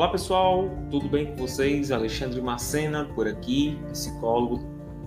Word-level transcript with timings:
Olá 0.00 0.08
pessoal, 0.08 0.70
tudo 0.90 1.10
bem 1.10 1.26
com 1.26 1.36
vocês? 1.36 1.92
Alexandre 1.92 2.40
Macena 2.40 3.04
por 3.14 3.28
aqui, 3.28 3.78
psicólogo, 3.90 4.58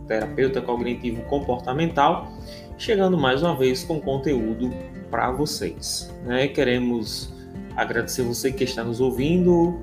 terapeuta 0.07 0.61
cognitivo 0.61 1.23
comportamental, 1.23 2.31
chegando 2.77 3.17
mais 3.17 3.41
uma 3.41 3.57
vez 3.57 3.83
com 3.83 3.99
conteúdo 3.99 4.69
para 5.09 5.31
vocês. 5.31 6.13
Né? 6.23 6.47
Queremos 6.47 7.33
agradecer 7.75 8.21
você 8.21 8.51
que 8.51 8.65
está 8.65 8.83
nos 8.83 9.01
ouvindo, 9.01 9.81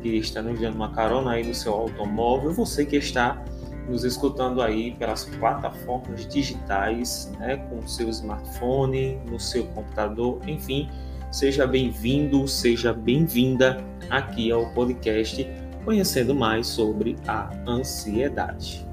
que 0.00 0.16
está 0.16 0.40
nos 0.40 0.58
dando 0.58 0.76
uma 0.76 0.90
carona 0.90 1.32
aí 1.32 1.46
no 1.46 1.54
seu 1.54 1.74
automóvel, 1.74 2.50
você 2.50 2.86
que 2.86 2.96
está 2.96 3.44
nos 3.86 4.04
escutando 4.04 4.62
aí 4.62 4.92
pelas 4.92 5.26
plataformas 5.26 6.26
digitais, 6.26 7.30
né, 7.38 7.58
com 7.68 7.80
o 7.80 7.86
seu 7.86 8.08
smartphone, 8.08 9.16
no 9.30 9.38
seu 9.38 9.66
computador, 9.66 10.40
enfim, 10.48 10.88
seja 11.30 11.66
bem-vindo, 11.66 12.46
seja 12.46 12.92
bem-vinda 12.92 13.84
aqui 14.08 14.50
ao 14.50 14.66
podcast 14.70 15.46
Conhecendo 15.84 16.34
Mais 16.34 16.66
sobre 16.66 17.16
a 17.26 17.50
Ansiedade. 17.66 18.86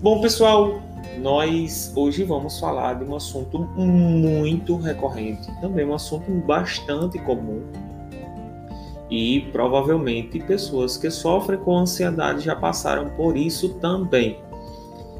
Bom, 0.00 0.20
pessoal, 0.20 0.82
nós 1.20 1.92
hoje 1.94 2.24
vamos 2.24 2.58
falar 2.58 2.94
de 2.94 3.04
um 3.04 3.14
assunto 3.14 3.60
muito 3.60 4.76
recorrente, 4.76 5.48
também 5.60 5.86
um 5.86 5.94
assunto 5.94 6.30
bastante 6.46 7.18
comum. 7.20 7.62
E 9.10 9.42
provavelmente 9.52 10.40
pessoas 10.40 10.96
que 10.96 11.10
sofrem 11.10 11.58
com 11.60 11.76
ansiedade 11.76 12.40
já 12.44 12.56
passaram 12.56 13.10
por 13.10 13.36
isso 13.36 13.74
também, 13.74 14.40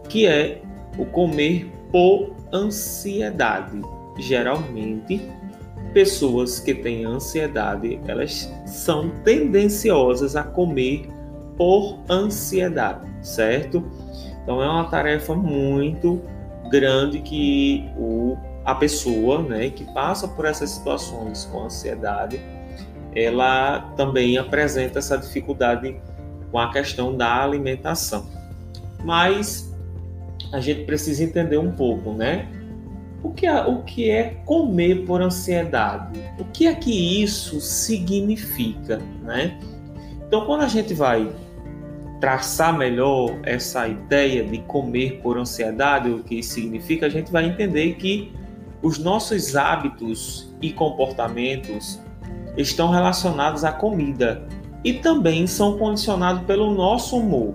que 0.09 0.27
é 0.27 0.61
o 0.98 1.05
comer 1.06 1.70
por 1.92 2.34
ansiedade. 2.53 3.80
Geralmente 4.19 5.20
pessoas 5.97 6.61
que 6.61 6.75
têm 6.75 7.06
ansiedade, 7.06 7.98
elas 8.06 8.52
são 8.66 9.08
tendenciosas 9.25 10.36
a 10.36 10.42
comer 10.42 11.08
por 11.56 11.98
ansiedade, 12.11 13.08
certo? 13.22 13.83
Então 14.42 14.62
é 14.62 14.69
uma 14.69 14.84
tarefa 14.91 15.34
muito 15.34 16.20
grande 16.70 17.20
que 17.20 17.89
o, 17.97 18.36
a 18.62 18.74
pessoa, 18.74 19.41
né, 19.41 19.70
que 19.70 19.84
passa 19.94 20.28
por 20.28 20.44
essas 20.44 20.69
situações 20.69 21.47
com 21.47 21.64
ansiedade, 21.64 22.39
ela 23.14 23.80
também 23.97 24.36
apresenta 24.36 24.98
essa 24.98 25.17
dificuldade 25.17 25.98
com 26.52 26.58
a 26.58 26.70
questão 26.70 27.17
da 27.17 27.42
alimentação. 27.42 28.27
Mas 29.02 29.74
a 30.52 30.61
gente 30.61 30.84
precisa 30.84 31.24
entender 31.24 31.56
um 31.56 31.72
pouco, 31.72 32.12
né? 32.12 32.47
O 33.22 33.31
que, 33.31 33.47
é, 33.47 33.61
o 33.67 33.83
que 33.83 34.11
é 34.11 34.36
comer 34.45 35.05
por 35.05 35.20
ansiedade? 35.20 36.20
O 36.39 36.45
que 36.45 36.67
é 36.67 36.75
que 36.75 37.23
isso 37.23 37.61
significa, 37.61 39.00
né? 39.23 39.58
Então, 40.27 40.45
quando 40.45 40.62
a 40.62 40.69
gente 40.69 40.95
vai 40.95 41.33
traçar 42.20 42.77
melhor 42.77 43.39
essa 43.42 43.86
ideia 43.86 44.45
de 44.45 44.58
comer 44.58 45.20
por 45.23 45.39
ansiedade, 45.39 46.11
o 46.11 46.23
que 46.23 46.36
isso 46.36 46.55
significa, 46.55 47.06
a 47.06 47.08
gente 47.08 47.31
vai 47.31 47.47
entender 47.47 47.95
que 47.95 48.33
os 48.83 48.98
nossos 48.98 49.56
hábitos 49.56 50.55
e 50.61 50.73
comportamentos 50.73 52.01
estão 52.56 52.91
relacionados 52.91 53.64
à 53.64 53.73
comida 53.73 54.47
e 54.84 54.95
também 54.95 55.47
são 55.47 55.78
condicionados 55.78 56.42
pelo 56.45 56.73
nosso 56.75 57.19
humor. 57.19 57.53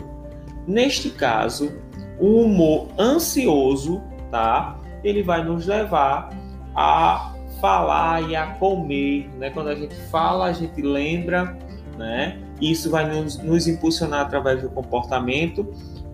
Neste 0.67 1.09
caso, 1.09 1.71
o 2.19 2.41
humor 2.41 2.89
ansioso, 2.99 4.01
tá? 4.29 4.77
Ele 5.03 5.23
vai 5.23 5.43
nos 5.43 5.67
levar 5.67 6.29
a 6.75 7.33
falar 7.59 8.29
e 8.29 8.35
a 8.35 8.47
comer, 8.55 9.29
né? 9.37 9.49
Quando 9.51 9.69
a 9.69 9.75
gente 9.75 9.95
fala, 10.09 10.45
a 10.45 10.53
gente 10.53 10.81
lembra, 10.81 11.57
né? 11.97 12.37
Isso 12.59 12.89
vai 12.89 13.07
nos, 13.07 13.37
nos 13.37 13.67
impulsionar 13.67 14.21
através 14.21 14.61
do 14.61 14.69
comportamento 14.69 15.71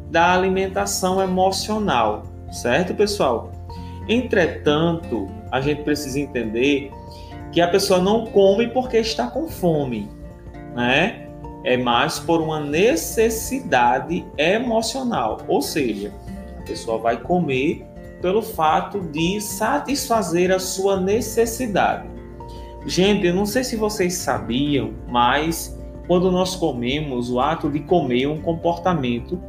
da 0.10 0.34
alimentação 0.34 1.22
emocional, 1.22 2.24
certo, 2.52 2.94
pessoal? 2.94 3.52
Entretanto, 4.08 5.28
a 5.52 5.60
gente 5.62 5.84
precisa 5.84 6.20
entender 6.20 6.92
que 7.52 7.62
a 7.62 7.68
pessoa 7.68 8.00
não 8.00 8.26
come 8.26 8.68
porque 8.68 8.98
está 8.98 9.28
com 9.28 9.48
fome, 9.48 10.10
né? 10.76 11.28
É 11.64 11.76
mais 11.76 12.20
por 12.20 12.42
uma 12.42 12.60
necessidade 12.60 14.26
emocional, 14.38 15.40
ou 15.48 15.62
seja, 15.62 16.14
a 16.60 16.62
pessoa 16.64 16.98
vai 16.98 17.18
comer 17.18 17.86
pelo 18.22 18.42
fato 18.42 19.00
de 19.00 19.40
satisfazer 19.40 20.52
a 20.52 20.60
sua 20.60 21.00
necessidade. 21.00 22.08
Gente, 22.86 23.28
eu 23.28 23.36
não 23.36 23.46
sei 23.46 23.64
se 23.64 23.76
vocês 23.76 24.14
sabiam, 24.14 24.94
mas 25.08 25.78
quando 26.08 26.32
nós 26.32 26.56
comemos, 26.56 27.30
o 27.30 27.40
ato 27.40 27.70
de 27.70 27.82
comer 27.82 28.24
é 28.24 28.28
um 28.30 28.42
comportamento 28.42 29.42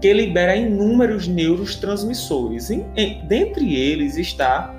que 0.00 0.12
libera 0.12 0.54
inúmeros 0.54 1.26
neurotransmissores. 1.26 2.70
E, 2.70 2.84
dentre 3.26 3.74
eles 3.74 4.16
está 4.16 4.74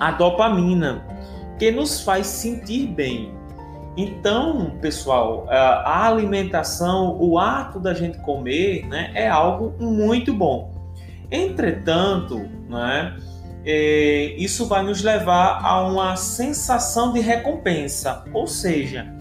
a 0.00 0.12
dopamina, 0.12 1.04
que 1.58 1.70
nos 1.70 2.00
faz 2.00 2.26
sentir 2.26 2.86
bem. 2.86 3.34
Então, 3.96 4.72
pessoal, 4.80 5.46
a 5.48 6.06
alimentação, 6.06 7.16
o 7.18 7.38
ato 7.38 7.80
da 7.80 7.94
gente 7.94 8.18
comer, 8.18 8.86
né, 8.86 9.10
é 9.14 9.26
algo 9.26 9.74
muito 9.78 10.34
bom. 10.34 10.75
Entretanto, 11.30 12.48
né, 12.68 13.16
é, 13.64 14.34
isso 14.38 14.66
vai 14.66 14.82
nos 14.84 15.02
levar 15.02 15.60
a 15.64 15.82
uma 15.86 16.16
sensação 16.16 17.12
de 17.12 17.20
recompensa, 17.20 18.24
ou 18.32 18.46
seja, 18.46 19.12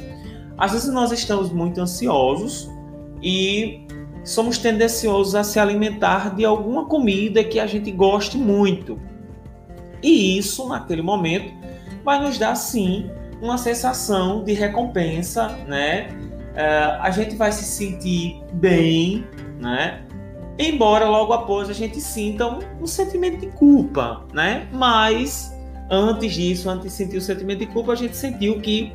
às 0.57 0.71
vezes 0.71 0.93
nós 0.93 1.11
estamos 1.11 1.51
muito 1.51 1.81
ansiosos 1.81 2.69
e 3.21 3.87
somos 4.23 4.57
tendenciosos 4.57 5.35
a 5.35 5.43
se 5.43 5.59
alimentar 5.59 6.35
de 6.35 6.45
alguma 6.45 6.85
comida 6.85 7.43
que 7.43 7.59
a 7.59 7.67
gente 7.67 7.91
goste 7.91 8.37
muito. 8.37 8.99
E 10.01 10.37
isso, 10.37 10.67
naquele 10.69 11.01
momento, 11.01 11.51
vai 12.03 12.21
nos 12.21 12.37
dar 12.37 12.55
sim 12.55 13.09
uma 13.41 13.57
sensação 13.57 14.43
de 14.43 14.53
recompensa, 14.53 15.49
né? 15.67 16.07
É, 16.55 16.67
a 17.01 17.09
gente 17.11 17.35
vai 17.35 17.51
se 17.51 17.63
sentir 17.63 18.41
bem, 18.53 19.25
né? 19.59 20.04
Embora 20.57 21.07
logo 21.07 21.33
após 21.33 21.69
a 21.69 21.73
gente 21.73 21.99
sinta 21.99 22.47
um, 22.47 22.59
um 22.81 22.87
sentimento 22.87 23.39
de 23.39 23.47
culpa, 23.47 24.25
né? 24.33 24.67
Mas 24.71 25.53
antes 25.89 26.33
disso, 26.33 26.69
antes 26.69 26.85
de 26.85 26.91
sentir 26.91 27.17
o 27.17 27.21
sentimento 27.21 27.59
de 27.59 27.67
culpa, 27.67 27.91
a 27.91 27.95
gente 27.95 28.15
sentiu 28.15 28.59
que 28.61 28.93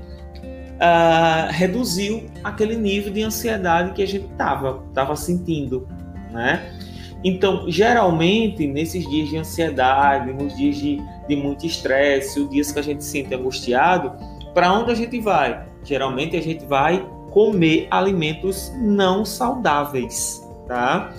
uh, 0.77 1.51
reduziu 1.51 2.27
aquele 2.43 2.77
nível 2.77 3.13
de 3.13 3.23
ansiedade 3.23 3.93
que 3.93 4.03
a 4.03 4.07
gente 4.07 4.27
estava 4.27 4.83
tava 4.95 5.15
sentindo, 5.17 5.87
né? 6.33 6.77
Então, 7.23 7.71
geralmente, 7.71 8.67
nesses 8.67 9.07
dias 9.07 9.29
de 9.29 9.37
ansiedade, 9.37 10.33
nos 10.33 10.57
dias 10.57 10.77
de, 10.77 10.99
de 11.29 11.37
muito 11.37 11.67
estresse, 11.67 12.41
os 12.41 12.49
dias 12.49 12.73
que 12.73 12.79
a 12.79 12.83
gente 12.83 13.05
se 13.05 13.11
sente 13.11 13.35
angustiado, 13.35 14.13
para 14.55 14.73
onde 14.73 14.91
a 14.91 14.95
gente 14.95 15.21
vai? 15.21 15.67
Geralmente 15.85 16.37
a 16.37 16.43
gente 16.43 16.65
vai 16.65 17.07
comer 17.31 17.87
alimentos 17.91 18.73
não 18.81 19.25
saudáveis, 19.25 20.43
tá? 20.67 21.13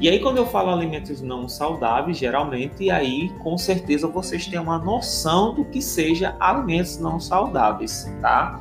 E 0.00 0.08
aí, 0.08 0.18
quando 0.18 0.38
eu 0.38 0.46
falo 0.46 0.70
alimentos 0.70 1.20
não 1.20 1.48
saudáveis, 1.48 2.18
geralmente, 2.18 2.90
aí 2.90 3.30
com 3.42 3.56
certeza 3.56 4.08
vocês 4.08 4.46
têm 4.46 4.58
uma 4.58 4.78
noção 4.78 5.54
do 5.54 5.64
que 5.64 5.80
seja 5.80 6.36
alimentos 6.40 6.98
não 6.98 7.20
saudáveis, 7.20 8.12
tá? 8.20 8.60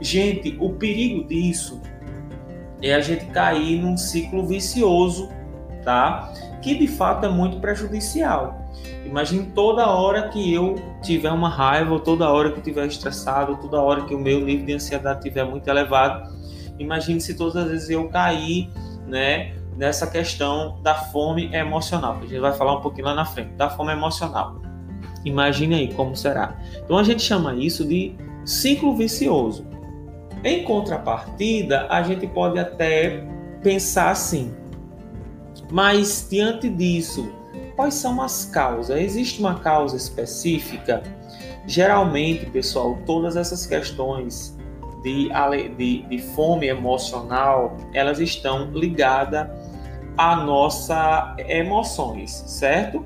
Gente, 0.00 0.56
o 0.60 0.70
perigo 0.70 1.26
disso 1.26 1.80
é 2.82 2.94
a 2.94 3.00
gente 3.00 3.26
cair 3.26 3.80
num 3.80 3.96
ciclo 3.96 4.46
vicioso, 4.46 5.28
tá? 5.84 6.32
Que 6.60 6.74
de 6.74 6.88
fato 6.88 7.26
é 7.26 7.28
muito 7.28 7.60
prejudicial. 7.60 8.66
Imagine 9.04 9.46
toda 9.54 9.86
hora 9.86 10.28
que 10.28 10.52
eu 10.52 10.74
tiver 11.00 11.30
uma 11.30 11.48
raiva, 11.48 11.98
toda 12.00 12.28
hora 12.28 12.50
que 12.50 12.56
eu 12.56 12.58
estiver 12.58 12.86
estressado, 12.86 13.56
toda 13.56 13.80
hora 13.80 14.04
que 14.04 14.14
o 14.14 14.18
meu 14.18 14.40
nível 14.40 14.66
de 14.66 14.72
ansiedade 14.74 15.20
estiver 15.20 15.44
muito 15.44 15.68
elevado. 15.68 16.34
Imagine 16.78 17.20
se 17.20 17.34
todas 17.34 17.56
as 17.56 17.70
vezes 17.70 17.88
eu 17.88 18.08
cair, 18.08 18.68
né, 19.06 19.54
nessa 19.76 20.06
questão 20.06 20.78
da 20.82 20.94
fome 20.94 21.54
emocional, 21.54 22.18
que 22.18 22.24
a 22.24 22.28
gente 22.28 22.40
vai 22.40 22.52
falar 22.52 22.78
um 22.78 22.80
pouquinho 22.80 23.06
lá 23.06 23.14
na 23.14 23.24
frente, 23.24 23.50
da 23.52 23.68
fome 23.68 23.92
emocional. 23.92 24.56
Imagine 25.24 25.74
aí 25.74 25.94
como 25.94 26.16
será. 26.16 26.56
Então 26.84 26.96
a 26.96 27.02
gente 27.02 27.22
chama 27.22 27.54
isso 27.54 27.84
de 27.84 28.14
ciclo 28.44 28.96
vicioso. 28.96 29.66
Em 30.42 30.64
contrapartida, 30.64 31.86
a 31.90 32.02
gente 32.02 32.26
pode 32.26 32.58
até 32.58 33.26
pensar 33.62 34.10
assim, 34.10 34.54
mas 35.70 36.26
diante 36.30 36.68
disso, 36.68 37.32
quais 37.74 37.94
são 37.94 38.22
as 38.22 38.44
causas? 38.46 38.98
Existe 39.00 39.40
uma 39.40 39.58
causa 39.58 39.96
específica? 39.96 41.02
Geralmente, 41.66 42.46
pessoal, 42.46 42.96
todas 43.04 43.36
essas 43.36 43.66
questões 43.66 44.56
de, 45.02 45.28
de, 45.76 46.02
de 46.02 46.18
fome 46.18 46.68
emocional, 46.68 47.76
elas 47.92 48.20
estão 48.20 48.70
ligadas 48.70 49.48
a 50.16 50.36
nossas 50.36 51.34
emoções, 51.48 52.30
certo? 52.46 53.04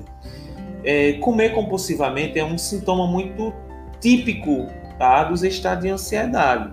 É, 0.83 1.13
comer 1.13 1.53
compulsivamente 1.53 2.39
é 2.39 2.45
um 2.45 2.57
sintoma 2.57 3.05
muito 3.05 3.53
típico 3.99 4.67
tá, 4.97 5.23
dos 5.23 5.43
estados 5.43 5.83
de 5.83 5.89
ansiedade. 5.89 6.71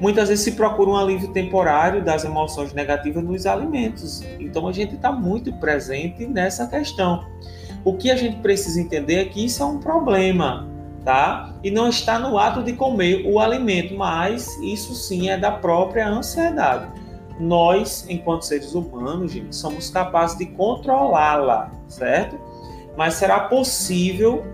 muitas 0.00 0.28
vezes 0.28 0.44
se 0.44 0.52
procura 0.52 0.90
um 0.90 0.96
alívio 0.96 1.28
temporário 1.32 2.02
das 2.02 2.24
emoções 2.24 2.72
negativas 2.72 3.22
nos 3.22 3.46
alimentos. 3.46 4.22
Então 4.40 4.66
a 4.66 4.72
gente 4.72 4.94
está 4.94 5.12
muito 5.12 5.52
presente 5.54 6.26
nessa 6.26 6.66
questão. 6.66 7.24
O 7.84 7.94
que 7.96 8.10
a 8.10 8.16
gente 8.16 8.36
precisa 8.38 8.80
entender 8.80 9.16
é 9.16 9.24
que 9.26 9.44
isso 9.44 9.62
é 9.62 9.66
um 9.66 9.78
problema, 9.78 10.66
tá? 11.04 11.54
E 11.62 11.70
não 11.70 11.88
está 11.88 12.18
no 12.18 12.38
ato 12.38 12.62
de 12.62 12.72
comer 12.72 13.24
o 13.26 13.38
alimento, 13.38 13.94
mas 13.94 14.58
isso 14.62 14.94
sim 14.94 15.28
é 15.28 15.36
da 15.36 15.52
própria 15.52 16.08
ansiedade. 16.08 16.88
Nós, 17.38 18.06
enquanto 18.08 18.42
seres 18.42 18.74
humanos, 18.74 19.32
gente, 19.32 19.54
somos 19.54 19.90
capazes 19.90 20.38
de 20.38 20.46
controlá-la, 20.46 21.70
certo? 21.88 22.38
Mas 22.96 23.14
será 23.14 23.40
possível 23.40 24.44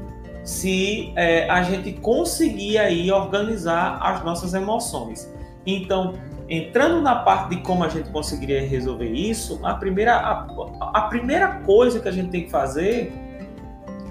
se 0.42 1.12
é, 1.16 1.48
a 1.50 1.62
gente 1.62 1.92
conseguir 1.92 2.78
aí 2.78 3.12
organizar 3.12 3.98
as 4.00 4.24
nossas 4.24 4.54
emoções. 4.54 5.30
Então, 5.66 6.14
entrando 6.48 7.00
na 7.00 7.16
parte 7.16 7.54
de 7.54 7.62
como 7.62 7.84
a 7.84 7.88
gente 7.88 8.10
conseguiria 8.10 8.66
resolver 8.66 9.10
isso, 9.10 9.60
a 9.62 9.74
primeira, 9.74 10.16
a, 10.16 10.46
a 10.94 11.02
primeira 11.02 11.60
coisa 11.60 12.00
que 12.00 12.08
a 12.08 12.12
gente 12.12 12.30
tem 12.30 12.44
que 12.44 12.50
fazer 12.50 13.12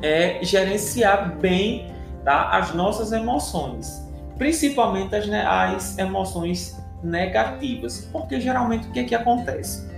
é 0.01 0.39
gerenciar 0.42 1.36
bem 1.38 1.92
tá, 2.24 2.50
as 2.51 2.74
nossas 2.74 3.12
emoções, 3.12 4.07
principalmente 4.38 5.13
as, 5.16 5.27
as 5.30 5.98
emoções 5.98 6.78
negativas, 7.03 8.09
porque 8.11 8.39
geralmente 8.39 8.87
o 8.87 8.91
que, 8.91 8.99
é 8.99 9.03
que 9.03 9.15
acontece? 9.15 9.89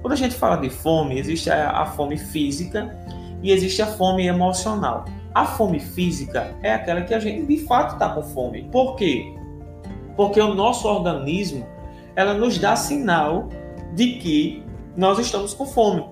Quando 0.00 0.12
a 0.12 0.16
gente 0.16 0.34
fala 0.34 0.56
de 0.56 0.70
fome, 0.70 1.18
existe 1.18 1.50
a, 1.50 1.84
fome 1.86 2.16
física 2.16 2.96
e 3.42 3.50
existe 3.50 3.82
a 3.82 3.86
fome 3.86 4.26
emocional. 4.26 5.04
A 5.34 5.44
fome 5.44 5.80
física 5.80 6.54
é 6.62 6.72
aquela 6.72 7.02
que 7.02 7.12
a 7.12 7.18
gente 7.18 7.46
de 7.46 7.58
fato 7.64 7.94
está 7.94 8.10
com 8.10 8.22
fome. 8.22 8.68
Por 8.70 8.96
quê? 8.96 9.34
Porque 10.16 10.40
o 10.40 10.54
nosso 10.54 10.88
organismo 10.88 11.66
ela 12.14 12.32
nos 12.32 12.58
dá 12.58 12.74
sinal 12.74 13.48
de 13.92 14.14
que 14.14 14.64
nós 14.96 15.18
estamos 15.18 15.52
com 15.52 15.66
fome. 15.66 16.04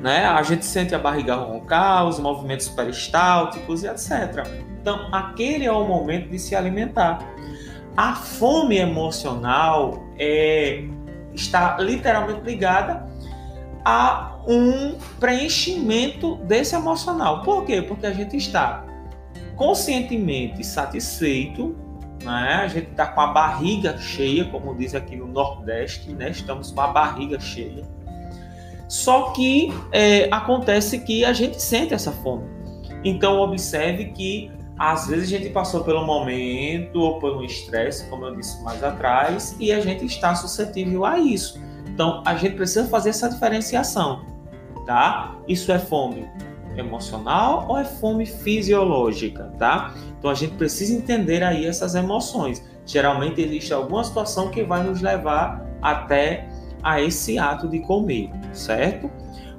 Né? 0.00 0.26
A 0.26 0.42
gente 0.42 0.64
sente 0.64 0.94
a 0.94 0.98
barriga 0.98 1.34
roncar, 1.34 2.06
os 2.06 2.18
movimentos 2.18 2.68
peristálticos 2.68 3.82
e 3.82 3.86
etc. 3.86 4.46
Então, 4.80 5.08
aquele 5.10 5.64
é 5.64 5.72
o 5.72 5.84
momento 5.86 6.28
de 6.28 6.38
se 6.38 6.54
alimentar. 6.54 7.18
A 7.96 8.14
fome 8.14 8.76
emocional 8.76 10.04
é, 10.18 10.84
está 11.34 11.78
literalmente 11.78 12.42
ligada 12.42 13.06
a 13.84 14.36
um 14.46 14.96
preenchimento 15.18 16.36
desse 16.36 16.74
emocional. 16.74 17.42
Por 17.42 17.64
quê? 17.64 17.80
Porque 17.80 18.06
a 18.06 18.12
gente 18.12 18.36
está 18.36 18.84
conscientemente 19.56 20.62
satisfeito, 20.64 21.74
né? 22.22 22.60
a 22.62 22.68
gente 22.68 22.90
está 22.90 23.06
com 23.06 23.20
a 23.20 23.28
barriga 23.28 23.96
cheia, 23.98 24.44
como 24.44 24.74
diz 24.74 24.94
aqui 24.94 25.16
no 25.16 25.26
Nordeste, 25.26 26.12
né? 26.12 26.30
estamos 26.30 26.70
com 26.70 26.80
a 26.80 26.88
barriga 26.88 27.40
cheia. 27.40 27.84
Só 28.88 29.30
que 29.30 29.72
é, 29.90 30.28
acontece 30.30 30.98
que 31.00 31.24
a 31.24 31.32
gente 31.32 31.60
sente 31.60 31.94
essa 31.94 32.12
fome. 32.12 32.44
Então, 33.02 33.40
observe 33.40 34.06
que 34.06 34.50
às 34.78 35.06
vezes 35.06 35.32
a 35.32 35.38
gente 35.38 35.50
passou 35.50 35.82
pelo 35.84 36.04
momento 36.04 37.00
ou 37.00 37.18
por 37.18 37.36
um 37.36 37.42
estresse, 37.42 38.08
como 38.08 38.26
eu 38.26 38.36
disse 38.36 38.62
mais 38.62 38.82
atrás, 38.82 39.56
e 39.58 39.72
a 39.72 39.80
gente 39.80 40.04
está 40.04 40.34
suscetível 40.34 41.04
a 41.04 41.18
isso. 41.18 41.60
Então, 41.86 42.22
a 42.26 42.34
gente 42.36 42.56
precisa 42.56 42.86
fazer 42.88 43.10
essa 43.10 43.28
diferenciação 43.28 44.36
tá? 44.86 45.36
Isso 45.46 45.70
é 45.70 45.78
fome 45.78 46.26
emocional 46.76 47.66
ou 47.68 47.76
é 47.76 47.84
fome 47.84 48.24
fisiológica, 48.24 49.52
tá? 49.58 49.94
Então 50.18 50.30
a 50.30 50.34
gente 50.34 50.54
precisa 50.54 50.94
entender 50.94 51.42
aí 51.42 51.66
essas 51.66 51.94
emoções. 51.94 52.64
Geralmente 52.86 53.40
existe 53.40 53.74
alguma 53.74 54.04
situação 54.04 54.50
que 54.50 54.62
vai 54.62 54.82
nos 54.82 55.02
levar 55.02 55.66
até 55.82 56.48
a 56.82 57.00
esse 57.00 57.38
ato 57.38 57.68
de 57.68 57.80
comer, 57.80 58.30
certo? 58.52 59.10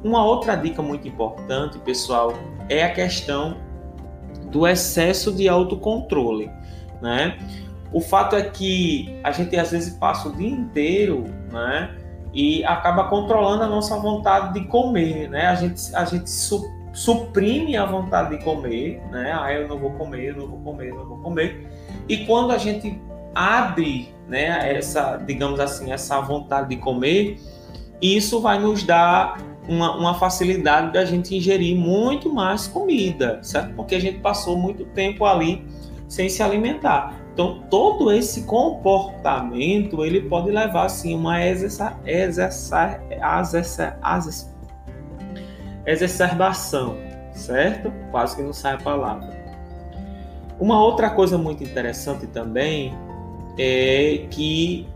Uma 0.04 0.24
outra 0.24 0.56
dica 0.56 0.82
muito 0.82 1.08
importante, 1.08 1.78
pessoal, 1.80 2.34
é 2.70 2.84
a 2.84 2.94
questão 2.94 3.58
do 4.52 4.68
excesso 4.68 5.32
de 5.32 5.48
autocontrole, 5.48 6.50
né? 7.02 7.38
O 7.92 8.02
fato 8.02 8.36
é 8.36 8.42
que 8.42 9.18
a 9.24 9.32
gente 9.32 9.56
às 9.56 9.72
vezes 9.72 9.94
passa 9.96 10.28
o 10.30 10.36
dia 10.36 10.50
inteiro, 10.50 11.26
né? 11.52 11.96
e 12.34 12.64
acaba 12.66 13.06
controlando 13.06 13.64
a 13.64 13.68
nossa 13.68 13.98
vontade 13.98 14.54
de 14.54 14.68
comer, 14.68 15.28
né? 15.28 15.48
A 15.48 15.56
gente, 15.56 15.96
a 15.96 16.06
gente 16.06 16.30
su, 16.30 16.64
suprime 16.94 17.76
a 17.76 17.84
vontade 17.84 18.38
de 18.38 18.44
comer, 18.44 19.02
né? 19.12 19.36
Ah, 19.40 19.52
eu 19.52 19.68
não 19.68 19.80
vou 19.80 19.92
comer, 19.92 20.30
eu 20.30 20.36
não 20.36 20.48
vou 20.48 20.60
comer, 20.60 20.90
eu 20.90 20.96
não 20.98 21.06
vou 21.06 21.18
comer. 21.18 21.68
E 22.08 22.26
quando 22.26 22.52
a 22.52 22.58
gente 22.60 23.02
abre, 23.34 24.14
né, 24.28 24.76
essa, 24.76 25.18
digamos 25.18 25.60
assim, 25.60 25.92
essa 25.92 26.20
vontade 26.22 26.70
de 26.70 26.78
comer, 26.78 27.40
isso 28.00 28.40
vai 28.40 28.60
nos 28.60 28.84
dar 28.84 29.38
uma, 29.68 29.96
uma 29.96 30.14
facilidade 30.14 30.94
da 30.94 31.04
gente 31.06 31.36
ingerir 31.36 31.76
muito 31.76 32.34
mais 32.34 32.68
comida, 32.68 33.40
certo? 33.42 33.74
Porque 33.74 33.96
a 33.96 34.00
gente 34.00 34.20
passou 34.20 34.58
muito 34.58 34.86
tempo 34.86 35.26
ali 35.26 35.66
sem 36.08 36.30
se 36.30 36.42
alimentar. 36.42 37.14
Então, 37.34 37.64
todo 37.70 38.12
esse 38.12 38.44
comportamento 38.44 40.04
ele 40.04 40.22
pode 40.22 40.50
levar 40.50 40.86
assim 40.86 41.14
uma 41.14 41.40
exacerbação, 45.86 46.98
certo? 47.32 47.94
Quase 48.10 48.36
que 48.38 48.42
não 48.42 48.54
sai 48.54 48.74
a 48.74 48.78
palavra. 48.78 49.38
Uma 50.60 50.84
outra 50.84 51.12
coisa 51.12 51.38
muito 51.38 51.64
interessante 51.64 52.26
também 52.26 52.98
é 53.60 54.26
que 54.32 54.88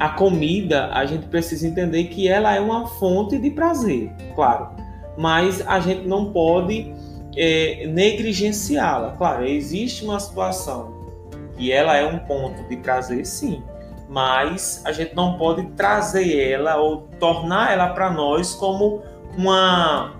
a 0.00 0.08
comida 0.08 0.88
a 0.94 1.04
gente 1.04 1.26
precisa 1.26 1.68
entender 1.68 2.04
que 2.04 2.26
ela 2.26 2.54
é 2.54 2.58
uma 2.58 2.86
fonte 2.86 3.38
de 3.38 3.50
prazer, 3.50 4.10
claro, 4.34 4.70
mas 5.18 5.62
a 5.66 5.78
gente 5.78 6.08
não 6.08 6.32
pode 6.32 6.90
é, 7.36 7.86
negligenciá-la. 7.86 9.10
Claro, 9.18 9.44
existe 9.44 10.02
uma 10.02 10.18
situação 10.18 10.94
e 11.58 11.70
ela 11.70 11.94
é 11.96 12.06
um 12.06 12.18
ponto 12.20 12.66
de 12.66 12.78
prazer, 12.78 13.26
sim, 13.26 13.62
mas 14.08 14.80
a 14.86 14.92
gente 14.92 15.14
não 15.14 15.36
pode 15.36 15.66
trazer 15.72 16.50
ela 16.50 16.76
ou 16.76 17.02
tornar 17.18 17.70
ela 17.70 17.90
para 17.90 18.10
nós 18.10 18.54
como 18.54 19.02
uma, 19.36 20.14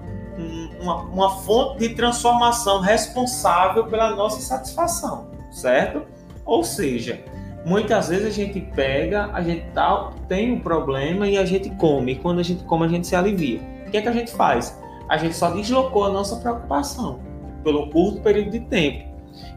uma, 0.79 0.97
uma 1.05 1.31
fonte 1.39 1.79
de 1.79 1.95
transformação 1.95 2.81
responsável 2.81 3.87
pela 3.87 4.15
nossa 4.15 4.43
satisfação, 4.43 5.31
certo? 5.51 6.03
Ou 6.45 6.63
seja, 6.63 7.25
muitas 7.65 8.09
vezes 8.09 8.27
a 8.27 8.31
gente 8.31 8.61
pega, 8.61 9.31
a 9.33 9.43
gente 9.43 9.67
tá, 9.73 10.13
tem 10.29 10.53
um 10.53 10.61
problema 10.61 11.29
e 11.29 11.37
a 11.37 11.45
gente 11.45 11.71
come. 11.71 12.13
E 12.13 12.17
quando 12.17 12.41
a 12.41 12.43
gente 12.43 12.65
come, 12.65 12.87
a 12.87 12.89
gente 12.89 13.07
se 13.07 13.15
alivia. 13.15 13.61
O 13.87 13.91
que 13.91 13.97
é 13.97 14.03
que 14.03 14.09
a 14.09 14.13
gente 14.13 14.31
faz? 14.33 14.79
A 15.09 15.17
gente 15.17 15.35
só 15.35 15.51
deslocou 15.51 16.05
a 16.05 16.11
nossa 16.11 16.37
preocupação 16.37 17.21
pelo 17.65 17.91
curto 17.91 18.21
período 18.21 18.51
de 18.51 18.61
tempo 18.61 19.11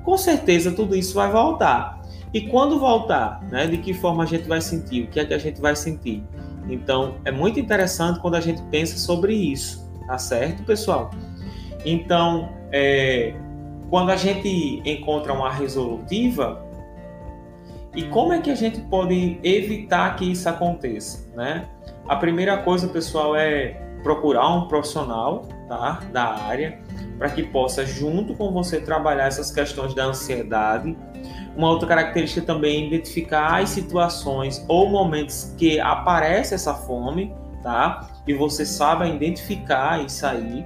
com 0.03 0.17
certeza 0.17 0.71
tudo 0.71 0.95
isso 0.95 1.13
vai 1.13 1.31
voltar. 1.31 2.01
E 2.33 2.41
quando 2.41 2.79
voltar, 2.79 3.43
né, 3.51 3.67
de 3.67 3.77
que 3.77 3.93
forma 3.93 4.23
a 4.23 4.25
gente 4.25 4.47
vai 4.47 4.59
sentir? 4.59 5.03
O 5.03 5.07
que 5.07 5.19
é 5.19 5.25
que 5.25 5.33
a 5.33 5.37
gente 5.37 5.61
vai 5.61 5.75
sentir? 5.75 6.23
Então, 6.67 7.15
é 7.25 7.31
muito 7.31 7.59
interessante 7.59 8.19
quando 8.19 8.35
a 8.35 8.41
gente 8.41 8.61
pensa 8.63 8.97
sobre 8.97 9.33
isso, 9.33 9.89
tá 10.07 10.17
certo, 10.17 10.63
pessoal? 10.63 11.11
Então, 11.85 12.49
é, 12.71 13.33
quando 13.89 14.09
a 14.09 14.15
gente 14.15 14.81
encontra 14.85 15.33
uma 15.33 15.51
resolutiva, 15.51 16.65
e 17.95 18.03
como 18.03 18.33
é 18.33 18.39
que 18.39 18.49
a 18.49 18.55
gente 18.55 18.81
pode 18.81 19.39
evitar 19.43 20.15
que 20.15 20.31
isso 20.31 20.49
aconteça, 20.49 21.29
né? 21.35 21.67
A 22.07 22.15
primeira 22.15 22.57
coisa, 22.57 22.87
pessoal, 22.87 23.35
é 23.35 23.79
procurar 24.03 24.49
um 24.49 24.67
profissional 24.67 25.47
tá, 25.67 26.01
da 26.11 26.35
área 26.43 26.79
para 27.17 27.29
que 27.29 27.43
possa, 27.43 27.85
junto 27.85 28.33
com 28.33 28.51
você, 28.51 28.81
trabalhar 28.81 29.27
essas 29.27 29.51
questões 29.51 29.93
da 29.93 30.05
ansiedade. 30.05 30.95
Uma 31.55 31.69
outra 31.69 31.87
característica 31.87 32.45
também 32.45 32.83
é 32.83 32.87
identificar 32.87 33.61
as 33.61 33.69
situações 33.69 34.65
ou 34.67 34.89
momentos 34.89 35.53
que 35.57 35.79
aparece 35.79 36.53
essa 36.53 36.73
fome, 36.73 37.33
tá? 37.61 38.09
E 38.27 38.33
você 38.33 38.65
sabe 38.65 39.07
identificar 39.07 40.03
isso 40.03 40.25
aí, 40.25 40.65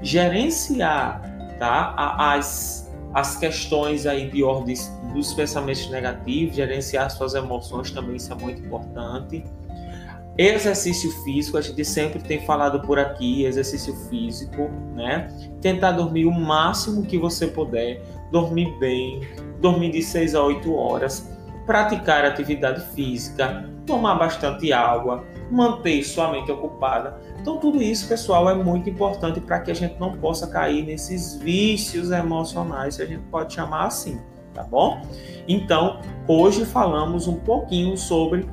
gerenciar, 0.00 1.20
tá? 1.58 1.94
As, 2.18 2.91
as 3.14 3.36
questões 3.36 4.06
aí 4.06 4.30
de 4.30 4.42
ordem 4.42 4.76
dos 5.12 5.34
pensamentos 5.34 5.88
negativos, 5.90 6.56
gerenciar 6.56 7.10
suas 7.10 7.34
emoções 7.34 7.90
também, 7.90 8.16
isso 8.16 8.32
é 8.32 8.36
muito 8.36 8.62
importante 8.62 9.44
Exercício 10.36 11.10
físico, 11.24 11.58
a 11.58 11.60
gente 11.60 11.84
sempre 11.84 12.18
tem 12.22 12.40
falado 12.46 12.80
por 12.80 12.98
aqui, 12.98 13.44
exercício 13.44 13.94
físico, 14.08 14.70
né? 14.94 15.28
Tentar 15.60 15.92
dormir 15.92 16.24
o 16.24 16.32
máximo 16.32 17.02
que 17.04 17.18
você 17.18 17.46
puder, 17.46 18.02
dormir 18.30 18.74
bem, 18.78 19.20
dormir 19.60 19.90
de 19.90 20.02
6 20.02 20.34
a 20.34 20.42
8 20.42 20.74
horas, 20.74 21.31
praticar 21.66 22.24
atividade 22.24 22.80
física, 22.94 23.68
tomar 23.86 24.14
bastante 24.16 24.72
água, 24.72 25.24
manter 25.50 26.02
sua 26.02 26.30
mente 26.30 26.50
ocupada. 26.50 27.16
Então, 27.40 27.58
tudo 27.58 27.82
isso, 27.82 28.08
pessoal, 28.08 28.48
é 28.48 28.54
muito 28.54 28.88
importante 28.88 29.40
para 29.40 29.60
que 29.60 29.70
a 29.70 29.74
gente 29.74 29.98
não 29.98 30.12
possa 30.16 30.46
cair 30.46 30.84
nesses 30.84 31.34
vícios 31.36 32.10
emocionais, 32.10 32.96
se 32.96 33.02
a 33.02 33.06
gente 33.06 33.22
pode 33.24 33.54
chamar 33.54 33.86
assim, 33.86 34.20
tá 34.54 34.62
bom? 34.62 35.02
Então, 35.46 36.00
hoje 36.26 36.64
falamos 36.64 37.26
um 37.26 37.36
pouquinho 37.36 37.96
sobre 37.96 38.48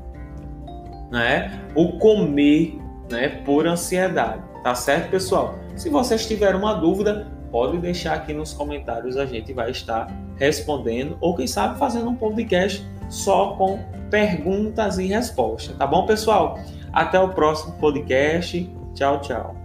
né, 1.11 1.61
o 1.75 1.97
comer 1.97 2.79
né, 3.09 3.29
por 3.45 3.67
ansiedade, 3.67 4.41
tá 4.63 4.75
certo, 4.75 5.09
pessoal? 5.09 5.55
Se 5.75 5.89
vocês 5.89 6.27
tiverem 6.27 6.59
uma 6.59 6.73
dúvida, 6.73 7.27
pode 7.51 7.77
deixar 7.77 8.15
aqui 8.15 8.33
nos 8.33 8.53
comentários, 8.53 9.17
a 9.17 9.25
gente 9.25 9.53
vai 9.53 9.71
estar 9.71 10.07
respondendo, 10.37 11.17
ou 11.19 11.35
quem 11.35 11.47
sabe 11.47 11.77
fazendo 11.77 12.09
um 12.09 12.15
podcast 12.15 12.85
só 13.09 13.55
com 13.55 13.79
perguntas 14.09 14.97
e 14.97 15.07
respostas, 15.07 15.75
tá 15.75 15.85
bom, 15.85 16.05
pessoal? 16.05 16.59
Até 16.93 17.19
o 17.19 17.29
próximo 17.29 17.73
podcast. 17.73 18.69
Tchau, 18.95 19.21
tchau. 19.21 19.55